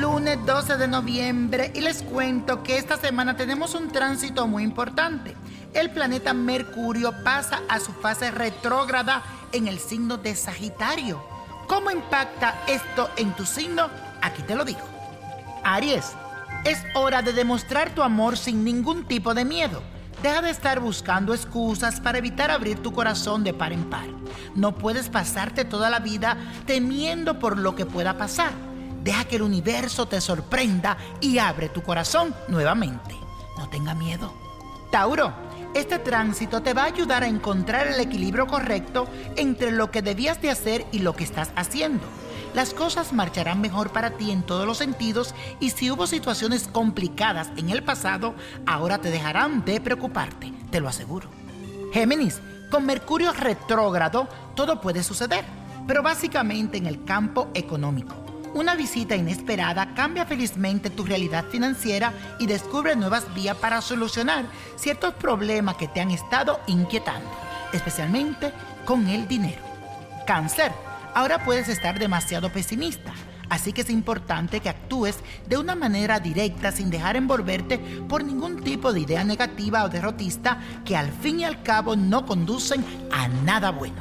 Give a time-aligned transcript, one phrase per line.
[0.00, 5.36] lunes 12 de noviembre y les cuento que esta semana tenemos un tránsito muy importante.
[5.72, 9.22] El planeta Mercurio pasa a su fase retrógrada
[9.52, 11.22] en el signo de Sagitario.
[11.68, 13.88] ¿Cómo impacta esto en tu signo?
[14.20, 14.80] Aquí te lo digo.
[15.64, 16.12] Aries,
[16.64, 19.82] es hora de demostrar tu amor sin ningún tipo de miedo.
[20.22, 24.08] Deja de estar buscando excusas para evitar abrir tu corazón de par en par.
[24.54, 28.69] No puedes pasarte toda la vida temiendo por lo que pueda pasar.
[29.02, 33.14] Deja que el universo te sorprenda y abre tu corazón nuevamente.
[33.56, 34.32] No tenga miedo.
[34.90, 35.32] Tauro,
[35.74, 40.42] este tránsito te va a ayudar a encontrar el equilibrio correcto entre lo que debías
[40.42, 42.04] de hacer y lo que estás haciendo
[42.54, 47.50] las cosas marcharán mejor para ti en todos los sentidos y si hubo situaciones complicadas
[47.56, 48.34] en el pasado,
[48.66, 51.28] ahora te dejarán de preocuparte, te lo aseguro.
[51.92, 52.40] Géminis,
[52.70, 55.44] con Mercurio retrógrado, todo puede suceder,
[55.86, 58.29] pero básicamente en el campo económico.
[58.54, 64.44] Una visita inesperada cambia felizmente tu realidad financiera y descubre nuevas vías para solucionar
[64.76, 67.30] ciertos problemas que te han estado inquietando,
[67.72, 68.52] especialmente
[68.84, 69.62] con el dinero.
[70.26, 70.72] Cáncer,
[71.14, 73.12] Ahora puedes estar demasiado pesimista,
[73.48, 77.78] así que es importante que actúes de una manera directa sin dejar envolverte
[78.08, 82.26] por ningún tipo de idea negativa o derrotista que al fin y al cabo no
[82.26, 84.00] conducen a nada bueno.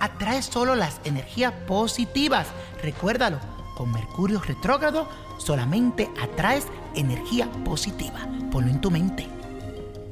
[0.00, 2.48] Atrae solo las energías positivas,
[2.82, 3.38] recuérdalo,
[3.78, 8.18] con Mercurio retrógrado solamente atraes energía positiva.
[8.50, 9.26] Ponlo en tu mente.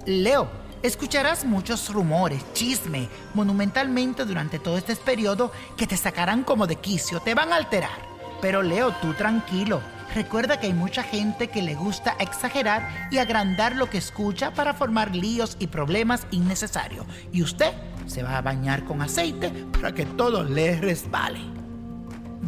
[0.07, 6.77] Leo, Escucharás muchos rumores, chisme, monumentalmente durante todo este periodo que te sacarán como de
[6.77, 7.99] quicio, te van a alterar.
[8.41, 9.81] Pero Leo, tú tranquilo.
[10.15, 14.75] Recuerda que hay mucha gente que le gusta exagerar y agrandar lo que escucha para
[14.75, 17.07] formar líos y problemas innecesarios.
[17.33, 17.73] Y usted
[18.07, 21.41] se va a bañar con aceite para que todo le resbale.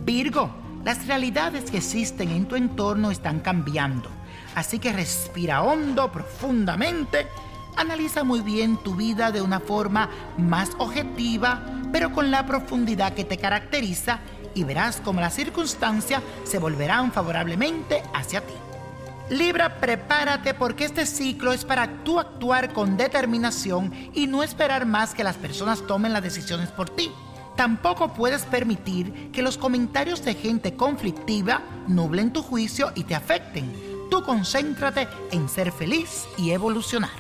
[0.04, 4.11] Virgo, las realidades que existen en tu entorno están cambiando.
[4.55, 7.27] Así que respira hondo, profundamente
[7.78, 11.62] Analiza muy bien tu vida de una forma más objetiva,
[11.93, 14.19] pero con la profundidad que te caracteriza
[14.53, 18.53] y verás cómo las circunstancias se volverán favorablemente hacia ti.
[19.31, 25.15] Libra, prepárate porque este ciclo es para tú actuar con determinación y no esperar más
[25.15, 27.12] que las personas tomen las decisiones por ti.
[27.58, 33.74] Tampoco puedes permitir que los comentarios de gente conflictiva nublen tu juicio y te afecten.
[34.08, 37.10] Tú concéntrate en ser feliz y evolucionar.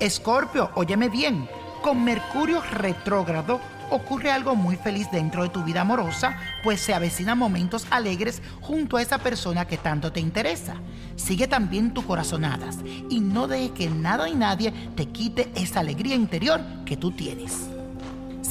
[0.00, 1.48] Escorpio, óyeme bien,
[1.82, 3.60] con Mercurio retrógrado
[3.92, 8.96] ocurre algo muy feliz dentro de tu vida amorosa, pues se avecinan momentos alegres junto
[8.96, 10.74] a esa persona que tanto te interesa.
[11.14, 12.78] Sigue también tus corazonadas
[13.08, 17.68] y no deje que nada y nadie te quite esa alegría interior que tú tienes.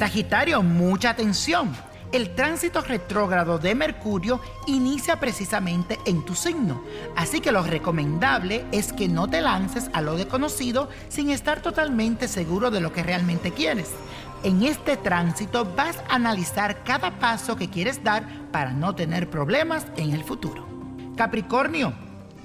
[0.03, 1.73] Sagitario, mucha atención
[2.11, 6.83] el tránsito retrógrado de Mercurio inicia precisamente en tu signo,
[7.15, 12.27] así que lo recomendable es que no te lances a lo desconocido sin estar totalmente
[12.27, 13.91] seguro de lo que realmente quieres.
[14.43, 19.87] En este tránsito vas a analizar cada paso que quieres dar para no tener problemas
[19.95, 20.67] en el futuro.
[21.15, 21.93] Capricornio,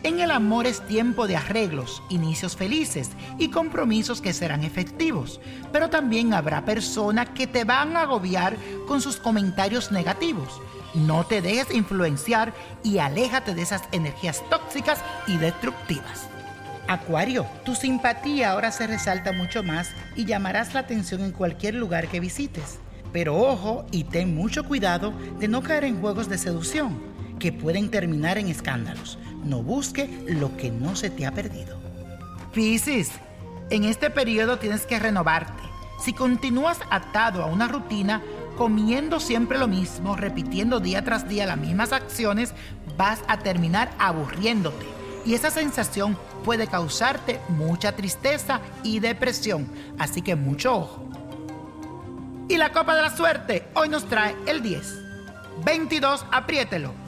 [0.05, 5.41] en el amor es tiempo de arreglos, inicios felices y compromisos que serán efectivos,
[5.73, 8.57] pero también habrá personas que te van a agobiar
[8.87, 10.61] con sus comentarios negativos.
[10.95, 12.55] No te dejes influenciar
[12.85, 16.29] y aléjate de esas energías tóxicas y destructivas.
[16.87, 22.07] Acuario, tu simpatía ahora se resalta mucho más y llamarás la atención en cualquier lugar
[22.07, 22.79] que visites.
[23.13, 27.08] Pero ojo y ten mucho cuidado de no caer en juegos de seducción
[27.39, 31.79] que pueden terminar en escándalos no busque lo que no se te ha perdido.
[32.53, 33.11] Piscis,
[33.71, 35.63] en este periodo tienes que renovarte.
[36.05, 38.23] Si continúas atado a una rutina,
[38.57, 42.55] comiendo siempre lo mismo, repitiendo día tras día las mismas acciones,
[42.97, 44.87] vas a terminar aburriéndote.
[45.25, 49.69] Y esa sensación puede causarte mucha tristeza y depresión.
[49.99, 51.09] Así que mucho ojo.
[52.49, 54.99] Y la copa de la suerte hoy nos trae el 10.
[55.65, 57.08] 22, apriételo.